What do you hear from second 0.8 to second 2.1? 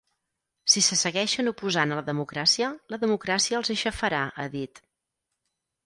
se segueixen oposant a la